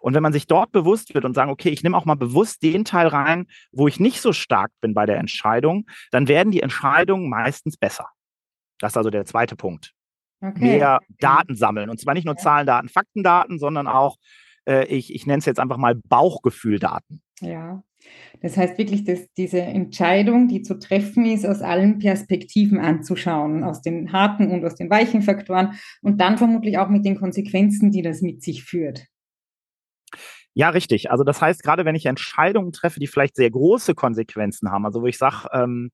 Und 0.00 0.14
wenn 0.14 0.22
man 0.22 0.32
sich 0.32 0.46
dort 0.46 0.72
bewusst 0.72 1.14
wird 1.14 1.24
und 1.24 1.34
sagen, 1.34 1.50
okay, 1.50 1.70
ich 1.70 1.82
nehme 1.82 1.96
auch 1.96 2.04
mal 2.04 2.14
bewusst 2.14 2.62
den 2.62 2.84
Teil 2.84 3.08
rein, 3.08 3.46
wo 3.72 3.88
ich 3.88 4.00
nicht 4.00 4.20
so 4.20 4.32
stark 4.32 4.70
bin 4.80 4.94
bei 4.94 5.06
der 5.06 5.18
Entscheidung, 5.18 5.86
dann 6.10 6.28
werden 6.28 6.52
die 6.52 6.62
Entscheidungen 6.62 7.28
meistens 7.28 7.76
besser. 7.76 8.08
Das 8.78 8.92
ist 8.92 8.96
also 8.96 9.10
der 9.10 9.24
zweite 9.24 9.56
Punkt. 9.56 9.92
Okay. 10.40 10.58
Mehr 10.60 11.00
Daten 11.20 11.56
sammeln. 11.56 11.90
Und 11.90 12.00
zwar 12.00 12.14
nicht 12.14 12.26
nur 12.26 12.36
Zahlen, 12.36 12.66
Daten, 12.66 12.88
Faktendaten, 12.88 13.58
sondern 13.58 13.86
auch, 13.86 14.16
äh, 14.68 14.86
ich, 14.86 15.14
ich 15.14 15.26
nenne 15.26 15.38
es 15.38 15.46
jetzt 15.46 15.60
einfach 15.60 15.78
mal 15.78 15.94
Bauchgefühldaten. 15.94 17.22
Ja. 17.40 17.82
Das 18.40 18.56
heißt 18.56 18.76
wirklich, 18.78 19.04
dass 19.04 19.32
diese 19.34 19.60
Entscheidung, 19.60 20.48
die 20.48 20.62
zu 20.62 20.78
treffen 20.78 21.24
ist, 21.24 21.46
aus 21.46 21.62
allen 21.62 21.98
Perspektiven 21.98 22.78
anzuschauen, 22.78 23.64
aus 23.64 23.80
den 23.80 24.12
harten 24.12 24.50
und 24.50 24.64
aus 24.64 24.74
den 24.74 24.90
weichen 24.90 25.22
Faktoren 25.22 25.74
und 26.02 26.20
dann 26.20 26.36
vermutlich 26.36 26.78
auch 26.78 26.88
mit 26.88 27.04
den 27.04 27.16
Konsequenzen, 27.16 27.90
die 27.90 28.02
das 28.02 28.20
mit 28.20 28.42
sich 28.42 28.64
führt. 28.64 29.06
Ja, 30.56 30.68
richtig. 30.70 31.10
Also 31.10 31.24
das 31.24 31.40
heißt, 31.42 31.62
gerade 31.64 31.84
wenn 31.84 31.96
ich 31.96 32.06
Entscheidungen 32.06 32.70
treffe, 32.70 33.00
die 33.00 33.08
vielleicht 33.08 33.34
sehr 33.34 33.50
große 33.50 33.94
Konsequenzen 33.96 34.70
haben, 34.70 34.86
also 34.86 35.02
wo 35.02 35.06
ich 35.06 35.18
sage, 35.18 35.48
ähm, 35.52 35.90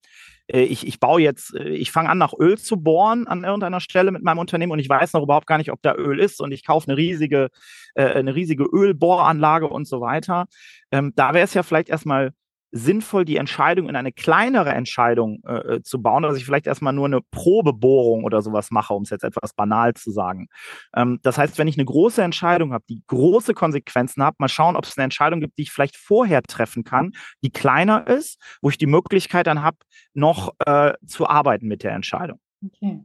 äh, 0.49 0.63
ich, 0.63 0.87
ich 0.87 1.01
baue 1.01 1.23
jetzt, 1.23 1.55
äh, 1.55 1.71
ich 1.71 1.91
fange 1.91 2.11
an, 2.11 2.19
nach 2.19 2.35
Öl 2.39 2.59
zu 2.59 2.77
bohren 2.77 3.27
an 3.27 3.43
irgendeiner 3.45 3.81
Stelle 3.81 4.11
mit 4.11 4.23
meinem 4.23 4.39
Unternehmen 4.39 4.73
und 4.73 4.79
ich 4.79 4.89
weiß 4.89 5.15
noch 5.15 5.23
überhaupt 5.23 5.47
gar 5.47 5.57
nicht, 5.57 5.73
ob 5.73 5.81
da 5.81 5.95
Öl 5.95 6.21
ist 6.21 6.41
und 6.43 6.53
ich 6.53 6.65
kaufe 6.67 6.89
eine 6.89 6.99
riesige, 6.99 7.49
äh, 7.95 8.05
eine 8.05 8.35
riesige 8.35 8.65
Ölbohranlage 8.65 9.67
und 9.67 9.87
so 9.89 10.03
weiter. 10.03 10.45
Ähm, 10.93 11.13
da 11.17 11.33
wäre 11.33 11.45
es 11.45 11.55
ja 11.55 11.63
vielleicht 11.63 11.89
erstmal 11.89 12.33
sinnvoll, 12.73 13.25
die 13.25 13.37
Entscheidung 13.37 13.89
in 13.89 13.97
eine 13.97 14.13
kleinere 14.13 14.71
Entscheidung 14.71 15.43
äh, 15.47 15.77
äh, 15.77 15.83
zu 15.83 16.01
bauen, 16.01 16.23
dass 16.23 16.37
ich 16.37 16.45
vielleicht 16.45 16.67
erstmal 16.67 16.93
nur 16.93 17.07
eine 17.07 17.21
Probebohrung 17.21 18.25
oder 18.25 18.43
sowas 18.43 18.71
mache, 18.71 18.95
um 18.95 19.03
es 19.03 19.11
jetzt 19.11 19.25
etwas 19.25 19.53
banal 19.55 19.95
zu 19.95 20.11
sagen. 20.11 20.49
Ähm, 20.95 21.19
das 21.23 21.39
heißt, 21.39 21.59
wenn 21.59 21.69
ich 21.69 21.77
eine 21.77 21.85
große 21.85 22.23
Entscheidung 22.23 22.73
habe, 22.73 22.85
die 22.89 23.03
große 23.07 23.55
Konsequenzen 23.55 24.23
hat, 24.25 24.39
mal 24.39 24.49
schauen, 24.49 24.77
ob 24.77 24.85
es 24.85 24.97
eine 24.97 25.05
Entscheidung 25.05 25.41
gibt, 25.41 25.59
die 25.59 25.63
ich 25.63 25.73
vielleicht 25.73 25.97
vorher 25.97 26.43
treffen 26.43 26.85
kann, 26.85 27.13
die 27.43 27.51
kleiner 27.51 28.07
ist, 28.07 28.41
wo 28.63 28.71
ich 28.71 28.79
die 28.79 28.87
Möglichkeit 28.87 29.47
dann 29.47 29.63
habe, 29.63 29.79
noch 30.15 30.55
äh, 30.67 30.93
zu 31.07 31.29
arbeiten 31.29 31.67
mit 31.67 31.83
der 31.83 31.93
Entscheidung. 31.93 32.39
Okay. 32.65 33.01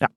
Ja. 0.00 0.08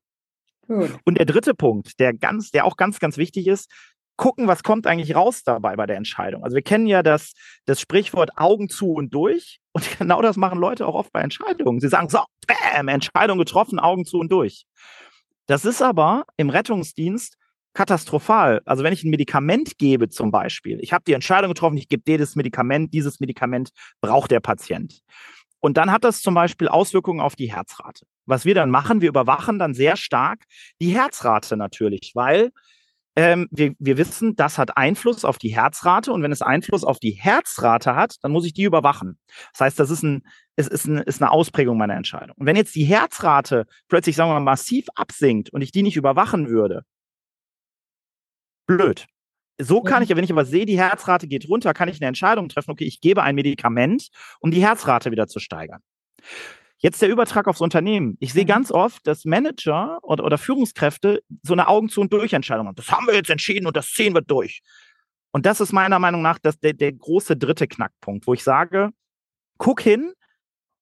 Gut. 0.67 0.97
Und 1.03 1.17
der 1.17 1.25
dritte 1.25 1.53
Punkt, 1.53 1.99
der 1.99 2.13
ganz, 2.13 2.51
der 2.51 2.65
auch 2.65 2.77
ganz, 2.77 2.99
ganz 2.99 3.17
wichtig 3.17 3.47
ist, 3.47 3.71
gucken, 4.17 4.47
was 4.47 4.63
kommt 4.63 4.87
eigentlich 4.87 5.15
raus 5.15 5.43
dabei 5.43 5.75
bei 5.75 5.85
der 5.85 5.97
Entscheidung. 5.97 6.43
Also 6.43 6.55
wir 6.55 6.61
kennen 6.61 6.87
ja 6.87 7.03
das, 7.03 7.33
das 7.65 7.81
Sprichwort 7.81 8.31
Augen 8.37 8.69
zu 8.69 8.93
und 8.93 9.13
durch. 9.13 9.59
Und 9.75 9.99
genau 9.99 10.21
das 10.21 10.37
machen 10.37 10.57
Leute 10.57 10.87
auch 10.87 10.95
oft 10.95 11.11
bei 11.11 11.19
Entscheidungen. 11.19 11.81
Sie 11.81 11.89
sagen 11.89 12.07
so, 12.07 12.19
bam, 12.47 12.87
Entscheidung 12.87 13.37
getroffen, 13.37 13.77
Augen 13.77 14.05
zu 14.05 14.19
und 14.19 14.31
durch. 14.31 14.65
Das 15.47 15.65
ist 15.65 15.81
aber 15.81 16.23
im 16.37 16.49
Rettungsdienst 16.49 17.35
katastrophal. 17.73 18.61
Also 18.63 18.85
wenn 18.85 18.93
ich 18.93 19.03
ein 19.03 19.09
Medikament 19.09 19.77
gebe 19.77 20.07
zum 20.07 20.31
Beispiel, 20.31 20.79
ich 20.81 20.93
habe 20.93 21.03
die 21.05 21.11
Entscheidung 21.11 21.49
getroffen, 21.49 21.75
ich 21.75 21.89
gebe 21.89 22.03
dir 22.03 22.17
das 22.17 22.37
Medikament, 22.37 22.93
dieses 22.93 23.19
Medikament 23.19 23.71
braucht 23.99 24.31
der 24.31 24.39
Patient. 24.39 25.01
Und 25.59 25.77
dann 25.77 25.91
hat 25.91 26.03
das 26.03 26.21
zum 26.21 26.35
Beispiel 26.35 26.67
Auswirkungen 26.67 27.19
auf 27.19 27.35
die 27.35 27.51
Herzrate. 27.51 28.05
Was 28.25 28.45
wir 28.45 28.55
dann 28.55 28.69
machen, 28.69 29.01
wir 29.01 29.09
überwachen 29.09 29.59
dann 29.59 29.73
sehr 29.73 29.97
stark 29.97 30.43
die 30.79 30.95
Herzrate 30.95 31.57
natürlich, 31.57 32.11
weil 32.15 32.51
ähm, 33.15 33.47
wir, 33.51 33.73
wir 33.79 33.97
wissen, 33.97 34.35
das 34.35 34.57
hat 34.57 34.77
Einfluss 34.77 35.23
auf 35.23 35.37
die 35.37 35.55
Herzrate 35.55 36.11
und 36.11 36.21
wenn 36.21 36.31
es 36.31 36.41
Einfluss 36.41 36.83
auf 36.83 36.99
die 36.99 37.11
Herzrate 37.11 37.95
hat, 37.95 38.17
dann 38.21 38.31
muss 38.31 38.45
ich 38.45 38.53
die 38.53 38.63
überwachen. 38.63 39.17
Das 39.53 39.61
heißt, 39.61 39.79
das 39.79 39.89
ist, 39.89 40.03
ein, 40.03 40.23
es 40.55 40.67
ist, 40.67 40.85
ein, 40.85 40.97
ist 40.97 41.21
eine 41.21 41.31
Ausprägung 41.31 41.77
meiner 41.77 41.95
Entscheidung. 41.95 42.35
Und 42.37 42.45
wenn 42.45 42.57
jetzt 42.57 42.75
die 42.75 42.83
Herzrate 42.83 43.65
plötzlich, 43.87 44.15
sagen 44.15 44.29
wir 44.29 44.35
mal, 44.35 44.51
massiv 44.51 44.87
absinkt 44.95 45.49
und 45.51 45.61
ich 45.61 45.71
die 45.71 45.83
nicht 45.83 45.95
überwachen 45.95 46.49
würde, 46.49 46.83
blöd. 48.67 49.05
So 49.57 49.81
kann 49.81 50.03
ich, 50.03 50.09
wenn 50.09 50.23
ich 50.23 50.31
aber 50.31 50.43
sehe, 50.43 50.65
die 50.65 50.77
Herzrate 50.77 51.27
geht 51.27 51.47
runter, 51.47 51.73
kann 51.73 51.87
ich 51.87 52.01
eine 52.01 52.07
Entscheidung 52.07 52.49
treffen, 52.49 52.71
okay, 52.71 52.83
ich 52.83 52.99
gebe 52.99 53.23
ein 53.23 53.35
Medikament, 53.35 54.09
um 54.41 54.51
die 54.51 54.61
Herzrate 54.61 55.11
wieder 55.11 55.27
zu 55.27 55.39
steigern. 55.39 55.81
Jetzt 56.77 57.01
der 57.01 57.09
Übertrag 57.09 57.47
aufs 57.47 57.61
Unternehmen. 57.61 58.17
Ich 58.19 58.33
sehe 58.33 58.43
mhm. 58.43 58.49
ganz 58.49 58.71
oft, 58.71 59.05
dass 59.07 59.25
Manager 59.25 59.99
oder, 60.01 60.23
oder 60.23 60.37
Führungskräfte 60.37 61.23
so 61.41 61.53
eine 61.53 61.67
Augen 61.67 61.89
zu 61.89 62.01
und 62.01 62.11
durch 62.11 62.33
Entscheidung 62.33 62.67
haben. 62.67 62.75
Das 62.75 62.91
haben 62.91 63.07
wir 63.07 63.15
jetzt 63.15 63.29
entschieden 63.29 63.65
und 63.65 63.77
das 63.77 63.91
ziehen 63.91 64.13
wir 64.13 64.21
durch. 64.21 64.61
Und 65.31 65.45
das 65.45 65.59
ist 65.59 65.73
meiner 65.73 65.99
Meinung 65.99 66.21
nach 66.21 66.39
das, 66.39 66.59
der, 66.59 66.73
der 66.73 66.93
große 66.93 67.35
dritte 67.35 67.67
Knackpunkt, 67.67 68.27
wo 68.27 68.33
ich 68.33 68.43
sage, 68.43 68.91
guck 69.57 69.81
hin 69.81 70.13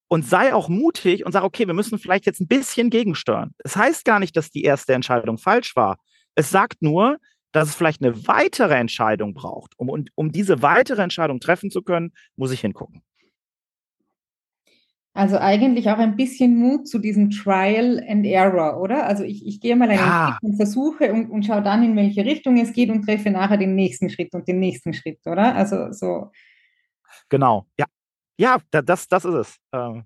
und 0.07 0.27
sei 0.27 0.53
auch 0.53 0.69
mutig 0.69 1.25
und 1.25 1.31
sag, 1.31 1.43
okay, 1.43 1.65
wir 1.65 1.73
müssen 1.73 1.97
vielleicht 1.97 2.25
jetzt 2.25 2.39
ein 2.39 2.47
bisschen 2.47 2.89
gegensteuern. 2.89 3.51
Es 3.59 3.73
das 3.73 3.81
heißt 3.81 4.05
gar 4.05 4.19
nicht, 4.19 4.38
dass 4.38 4.51
die 4.51 4.63
erste 4.63 4.93
Entscheidung 4.93 5.38
falsch 5.38 5.75
war. 5.75 5.97
Es 6.35 6.50
sagt 6.50 6.81
nur, 6.81 7.17
dass 7.51 7.69
es 7.69 7.75
vielleicht 7.75 8.03
eine 8.03 8.27
weitere 8.27 8.75
Entscheidung 8.75 9.33
braucht. 9.33 9.73
Um, 9.77 9.89
um, 9.89 10.05
um 10.15 10.31
diese 10.31 10.62
weitere 10.62 11.01
Entscheidung 11.01 11.39
treffen 11.39 11.71
zu 11.71 11.81
können, 11.81 12.12
muss 12.35 12.51
ich 12.51 12.62
hingucken. 12.62 13.01
Also 15.15 15.38
eigentlich 15.38 15.89
auch 15.91 16.00
ein 16.00 16.15
bisschen 16.15 16.58
Mut 16.58 16.88
zu 16.88 16.98
diesem 16.98 17.29
Trial 17.29 18.03
and 18.08 18.25
Error, 18.25 18.82
oder? 18.82 19.05
Also 19.05 19.24
ich, 19.24 19.46
ich 19.46 19.62
gehe 19.62 19.75
mal 19.75 19.88
einen 19.89 20.00
ja. 20.00 20.32
Schritt 20.32 20.50
und 20.50 20.55
versuche 20.55 21.13
und, 21.13 21.29
und 21.29 21.46
schaue 21.46 21.62
dann, 21.62 21.84
in 21.84 21.96
welche 21.96 22.25
Richtung 22.25 22.58
es 22.58 22.74
geht 22.74 22.89
und 22.89 23.03
treffe 23.03 23.29
nachher 23.29 23.58
den 23.58 23.75
nächsten 23.75 24.10
Schritt 24.10 24.34
und 24.34 24.48
den 24.48 24.60
nächsten 24.60 24.91
Schritt, 24.91 25.20
oder? 25.25 25.55
Also 25.55 25.91
so. 25.91 26.32
Genau, 27.29 27.67
ja. 27.77 27.86
Ja, 28.38 28.58
das, 28.72 29.08
das 29.08 29.25
ist 29.25 29.36
es. 29.36 29.58
Ähm, 29.72 30.05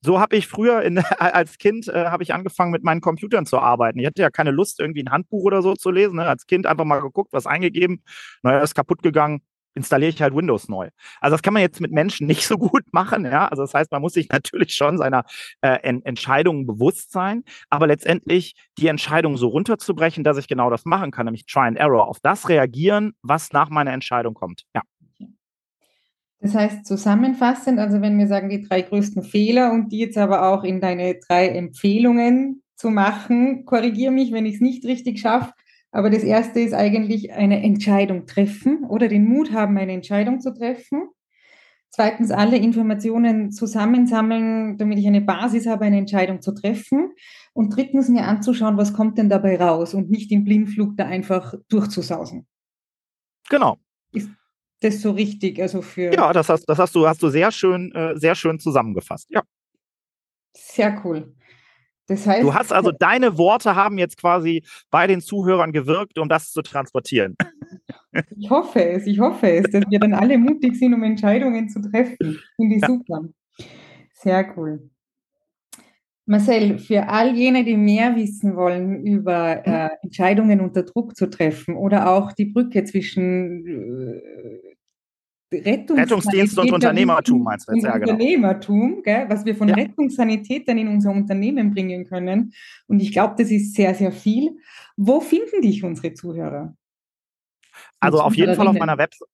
so 0.00 0.18
habe 0.18 0.36
ich 0.36 0.46
früher 0.46 0.80
in, 0.80 0.98
als 1.18 1.58
Kind 1.58 1.88
äh, 1.88 2.06
habe 2.06 2.22
ich 2.22 2.32
angefangen 2.32 2.70
mit 2.70 2.82
meinen 2.82 3.02
Computern 3.02 3.44
zu 3.44 3.58
arbeiten. 3.58 3.98
Ich 3.98 4.06
hatte 4.06 4.22
ja 4.22 4.30
keine 4.30 4.52
Lust, 4.52 4.80
irgendwie 4.80 5.02
ein 5.02 5.12
Handbuch 5.12 5.44
oder 5.44 5.60
so 5.60 5.74
zu 5.74 5.90
lesen. 5.90 6.16
Ne? 6.16 6.24
Als 6.24 6.46
Kind 6.46 6.66
einfach 6.66 6.86
mal 6.86 7.02
geguckt, 7.02 7.34
was 7.34 7.46
eingegeben. 7.46 8.02
Naja, 8.42 8.60
ist 8.60 8.74
kaputt 8.74 9.02
gegangen 9.02 9.42
installiere 9.74 10.10
ich 10.10 10.22
halt 10.22 10.34
Windows 10.34 10.68
neu. 10.68 10.88
Also 11.20 11.34
das 11.34 11.42
kann 11.42 11.54
man 11.54 11.62
jetzt 11.62 11.80
mit 11.80 11.92
Menschen 11.92 12.26
nicht 12.26 12.46
so 12.46 12.56
gut 12.58 12.84
machen, 12.92 13.24
ja. 13.24 13.48
Also 13.48 13.62
das 13.62 13.74
heißt, 13.74 13.90
man 13.90 14.02
muss 14.02 14.14
sich 14.14 14.28
natürlich 14.28 14.74
schon 14.74 14.98
seiner 14.98 15.24
äh, 15.60 15.78
en 15.82 16.04
Entscheidungen 16.04 16.66
bewusst 16.66 17.12
sein, 17.12 17.44
aber 17.68 17.86
letztendlich 17.86 18.54
die 18.78 18.88
Entscheidung 18.88 19.36
so 19.36 19.48
runterzubrechen, 19.48 20.24
dass 20.24 20.36
ich 20.36 20.48
genau 20.48 20.70
das 20.70 20.84
machen 20.84 21.10
kann, 21.10 21.26
nämlich 21.26 21.46
Try 21.46 21.66
and 21.66 21.78
Error, 21.78 22.08
auf 22.08 22.18
das 22.20 22.48
reagieren, 22.48 23.12
was 23.22 23.52
nach 23.52 23.70
meiner 23.70 23.92
Entscheidung 23.92 24.34
kommt. 24.34 24.64
Ja. 24.74 24.82
Das 26.42 26.54
heißt 26.54 26.86
zusammenfassend, 26.86 27.78
also 27.78 28.00
wenn 28.00 28.18
wir 28.18 28.26
sagen, 28.26 28.48
die 28.48 28.62
drei 28.62 28.80
größten 28.80 29.22
Fehler 29.22 29.72
und 29.72 29.90
die 29.92 29.98
jetzt 29.98 30.16
aber 30.16 30.48
auch 30.48 30.64
in 30.64 30.80
deine 30.80 31.16
drei 31.16 31.48
Empfehlungen 31.48 32.62
zu 32.76 32.88
machen, 32.88 33.66
korrigiere 33.66 34.10
mich, 34.10 34.32
wenn 34.32 34.46
ich 34.46 34.54
es 34.54 34.60
nicht 34.62 34.86
richtig 34.86 35.20
schaffe. 35.20 35.52
Aber 35.92 36.10
das 36.10 36.22
erste 36.22 36.60
ist 36.60 36.72
eigentlich 36.72 37.32
eine 37.32 37.62
Entscheidung 37.62 38.26
treffen 38.26 38.84
oder 38.84 39.08
den 39.08 39.24
Mut 39.24 39.52
haben, 39.52 39.76
eine 39.76 39.92
Entscheidung 39.92 40.40
zu 40.40 40.54
treffen. 40.54 41.08
Zweitens, 41.92 42.30
alle 42.30 42.56
Informationen 42.56 43.50
zusammensammeln, 43.50 44.78
damit 44.78 44.98
ich 44.98 45.06
eine 45.08 45.20
Basis 45.20 45.66
habe, 45.66 45.86
eine 45.86 45.98
Entscheidung 45.98 46.40
zu 46.40 46.54
treffen. 46.54 47.12
Und 47.52 47.74
drittens, 47.74 48.08
mir 48.08 48.24
anzuschauen, 48.26 48.76
was 48.76 48.92
kommt 48.92 49.18
denn 49.18 49.28
dabei 49.28 49.60
raus 49.60 49.92
und 49.94 50.08
nicht 50.08 50.30
im 50.30 50.44
Blindflug 50.44 50.96
da 50.96 51.06
einfach 51.06 51.54
durchzusausen. 51.68 52.46
Genau. 53.48 53.76
Ist 54.12 54.30
das 54.80 55.02
so 55.02 55.10
richtig? 55.10 55.60
Also 55.60 55.82
für 55.82 56.14
ja, 56.14 56.32
das 56.32 56.48
hast, 56.48 56.66
das 56.66 56.78
hast 56.78 56.94
du, 56.94 57.08
hast 57.08 57.20
du 57.24 57.28
sehr 57.28 57.50
schön, 57.50 57.90
äh, 57.92 58.16
sehr 58.16 58.36
schön 58.36 58.60
zusammengefasst. 58.60 59.26
Ja. 59.28 59.42
Sehr 60.56 61.00
cool. 61.04 61.34
Das 62.10 62.26
heißt, 62.26 62.42
du 62.42 62.52
hast 62.52 62.72
also 62.72 62.90
deine 62.90 63.38
Worte 63.38 63.76
haben 63.76 63.96
jetzt 63.96 64.16
quasi 64.16 64.64
bei 64.90 65.06
den 65.06 65.20
Zuhörern 65.20 65.70
gewirkt, 65.70 66.18
um 66.18 66.28
das 66.28 66.50
zu 66.50 66.60
transportieren. 66.60 67.36
Ich 68.36 68.50
hoffe 68.50 68.84
es, 68.84 69.06
ich 69.06 69.20
hoffe 69.20 69.48
es, 69.48 69.70
dass 69.70 69.84
wir 69.88 70.00
dann 70.00 70.14
alle 70.14 70.36
mutig 70.36 70.76
sind, 70.76 70.92
um 70.92 71.04
Entscheidungen 71.04 71.68
zu 71.68 71.80
treffen. 71.80 72.40
Finde 72.56 72.74
ich 72.74 72.82
ja. 72.82 72.88
super. 72.88 73.20
Sehr 74.14 74.52
cool. 74.56 74.90
Marcel, 76.26 76.80
für 76.80 77.08
all 77.08 77.36
jene, 77.36 77.62
die 77.62 77.76
mehr 77.76 78.16
wissen 78.16 78.56
wollen 78.56 79.06
über 79.06 79.62
hm? 79.64 79.72
äh, 79.72 79.88
Entscheidungen 80.02 80.60
unter 80.60 80.82
Druck 80.82 81.16
zu 81.16 81.30
treffen 81.30 81.76
oder 81.76 82.10
auch 82.10 82.32
die 82.32 82.46
Brücke 82.46 82.82
zwischen 82.82 83.64
äh, 83.64 84.59
Rettungsdienst 85.52 86.58
und 86.58 86.72
Unternehmertum 86.72 87.42
meinst 87.42 87.68
du 87.68 87.72
jetzt, 87.74 87.84
ja, 87.84 87.98
genau. 87.98 88.12
Unternehmertum, 88.12 89.02
gell, 89.02 89.26
was 89.28 89.44
wir 89.44 89.54
von 89.54 89.68
ja. 89.68 89.74
Rettungssanität 89.74 90.68
dann 90.68 90.78
in 90.78 90.88
unser 90.88 91.10
Unternehmen 91.10 91.72
bringen 91.72 92.04
können. 92.06 92.52
Und 92.86 93.00
ich 93.00 93.12
glaube, 93.12 93.34
das 93.38 93.50
ist 93.50 93.74
sehr, 93.74 93.94
sehr 93.94 94.12
viel. 94.12 94.56
Wo 94.96 95.20
finden 95.20 95.62
dich 95.62 95.82
unsere 95.82 96.14
Zuhörer? 96.14 96.74
Also 97.98 98.20
auf 98.20 98.34
jeden 98.34 98.54
Fall 98.54 98.68
auf 98.68 98.78
meiner 98.78 98.98
Website. 98.98 99.28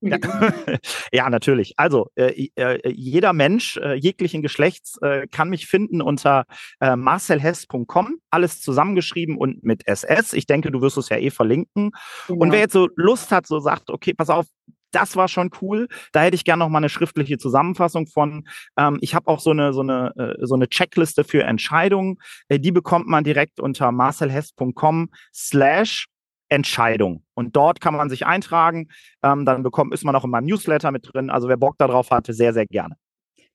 Ja. 0.00 0.18
ja, 1.12 1.30
natürlich. 1.30 1.74
Also 1.76 2.10
äh, 2.16 2.48
äh, 2.56 2.90
jeder 2.90 3.32
Mensch 3.32 3.76
äh, 3.76 3.94
jeglichen 3.94 4.42
Geschlechts 4.42 4.98
äh, 5.02 5.28
kann 5.28 5.48
mich 5.48 5.66
finden 5.66 6.02
unter 6.02 6.44
äh, 6.80 6.96
marcelhess.com, 6.96 8.18
alles 8.30 8.60
zusammengeschrieben 8.60 9.36
und 9.36 9.62
mit 9.62 9.86
SS. 9.86 10.32
Ich 10.32 10.46
denke, 10.46 10.70
du 10.72 10.80
wirst 10.80 10.96
es 10.96 11.08
ja 11.08 11.18
eh 11.18 11.30
verlinken. 11.30 11.92
Genau. 12.26 12.40
Und 12.40 12.52
wer 12.52 12.60
jetzt 12.60 12.72
so 12.72 12.88
Lust 12.96 13.30
hat, 13.30 13.46
so 13.46 13.60
sagt, 13.60 13.90
okay, 13.90 14.12
pass 14.12 14.30
auf, 14.30 14.46
das 14.90 15.16
war 15.16 15.28
schon 15.28 15.50
cool. 15.60 15.88
Da 16.12 16.22
hätte 16.22 16.34
ich 16.34 16.44
gerne 16.44 16.64
noch 16.64 16.68
mal 16.68 16.78
eine 16.78 16.88
schriftliche 16.88 17.38
Zusammenfassung 17.38 18.06
von. 18.06 18.46
Ähm, 18.76 18.98
ich 19.00 19.14
habe 19.14 19.28
auch 19.28 19.40
so 19.40 19.50
eine, 19.50 19.72
so, 19.72 19.80
eine, 19.80 20.12
äh, 20.16 20.46
so 20.46 20.54
eine 20.54 20.68
Checkliste 20.68 21.24
für 21.24 21.44
Entscheidungen. 21.44 22.16
Äh, 22.48 22.58
die 22.58 22.72
bekommt 22.72 23.06
man 23.06 23.24
direkt 23.24 23.60
unter 23.60 23.92
marcelhest.com 23.92 25.10
slash 25.34 26.06
Entscheidung. 26.48 27.22
Und 27.34 27.56
dort 27.56 27.80
kann 27.80 27.94
man 27.94 28.10
sich 28.10 28.26
eintragen. 28.26 28.88
Ähm, 29.22 29.44
dann 29.44 29.62
bekommt, 29.62 29.94
ist 29.94 30.04
man 30.04 30.16
auch 30.16 30.24
in 30.24 30.30
meinem 30.30 30.46
Newsletter 30.46 30.90
mit 30.90 31.08
drin. 31.12 31.30
Also 31.30 31.48
wer 31.48 31.56
Bock 31.56 31.78
darauf 31.78 32.10
hatte, 32.10 32.32
sehr, 32.34 32.52
sehr 32.52 32.66
gerne. 32.66 32.96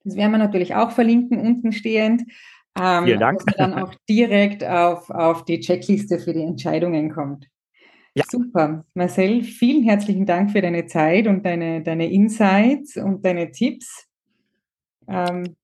Das 0.04 0.16
werden 0.16 0.32
wir 0.32 0.38
natürlich 0.38 0.76
auch 0.76 0.92
verlinken, 0.92 1.40
unten 1.40 1.72
stehend. 1.72 2.24
Ähm, 2.80 3.06
Vielen 3.06 3.20
Dank. 3.20 3.40
Dass 3.46 3.58
man 3.58 3.72
dann 3.72 3.84
auch 3.84 3.94
direkt 4.10 4.64
auf, 4.64 5.10
auf 5.10 5.46
die 5.46 5.60
Checkliste 5.60 6.20
für 6.20 6.34
die 6.34 6.44
Entscheidungen 6.44 7.12
kommt. 7.12 7.48
Ja. 8.16 8.24
Super. 8.30 8.86
Marcel, 8.94 9.44
vielen 9.44 9.84
herzlichen 9.84 10.26
Dank 10.26 10.52
für 10.52 10.62
deine 10.62 10.86
Zeit 10.86 11.28
und 11.28 11.46
deine, 11.46 11.84
deine 11.84 12.10
Insights 12.10 12.96
und 12.96 13.26
deine 13.26 13.52
Tipps. 13.52 14.08
Ähm, 15.08 15.56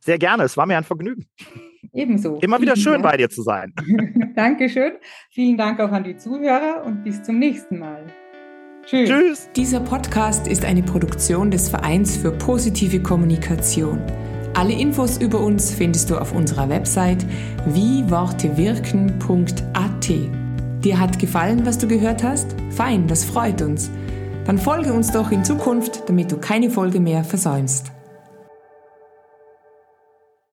Sehr 0.00 0.18
gerne, 0.18 0.42
es 0.44 0.56
war 0.58 0.66
mir 0.66 0.76
ein 0.76 0.84
Vergnügen. 0.84 1.26
Ebenso. 1.92 2.38
Immer 2.40 2.60
wieder 2.60 2.76
schön 2.76 2.94
Dank. 2.94 3.04
bei 3.04 3.16
dir 3.16 3.30
zu 3.30 3.42
sein. 3.42 3.72
Dankeschön. 4.36 4.92
Vielen 5.30 5.56
Dank 5.56 5.80
auch 5.80 5.90
an 5.90 6.04
die 6.04 6.16
Zuhörer 6.16 6.84
und 6.84 7.02
bis 7.02 7.22
zum 7.22 7.38
nächsten 7.38 7.78
Mal. 7.78 8.04
Tschüss. 8.84 9.08
Tschüss. 9.08 9.48
Dieser 9.56 9.80
Podcast 9.80 10.46
ist 10.46 10.62
eine 10.64 10.82
Produktion 10.82 11.50
des 11.50 11.70
Vereins 11.70 12.14
für 12.16 12.32
positive 12.32 13.00
Kommunikation. 13.00 14.02
Alle 14.54 14.74
Infos 14.74 15.16
über 15.18 15.40
uns 15.40 15.72
findest 15.72 16.10
du 16.10 16.18
auf 16.18 16.34
unserer 16.34 16.68
Website 16.68 17.24
wiewortewirken.at. 17.66 20.43
Dir 20.84 21.00
hat 21.00 21.18
gefallen, 21.18 21.64
was 21.64 21.78
du 21.78 21.88
gehört 21.88 22.22
hast? 22.22 22.54
Fein, 22.68 23.06
das 23.06 23.24
freut 23.24 23.62
uns. 23.62 23.90
Dann 24.44 24.58
folge 24.58 24.92
uns 24.92 25.10
doch 25.10 25.30
in 25.30 25.42
Zukunft, 25.42 26.02
damit 26.10 26.30
du 26.30 26.36
keine 26.36 26.68
Folge 26.68 27.00
mehr 27.00 27.24
versäumst. 27.24 27.90